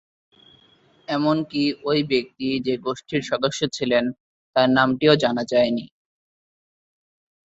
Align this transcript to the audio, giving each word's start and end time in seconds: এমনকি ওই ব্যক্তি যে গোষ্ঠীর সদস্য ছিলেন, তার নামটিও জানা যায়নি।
এমনকি 1.07 1.63
ওই 1.83 1.99
ব্যক্তি 2.03 2.47
যে 2.65 2.73
গোষ্ঠীর 2.77 3.21
সদস্য 3.21 3.61
ছিলেন, 3.73 4.05
তার 4.55 4.67
নামটিও 4.69 5.13
জানা 5.15 5.43
যায়নি। 5.43 5.85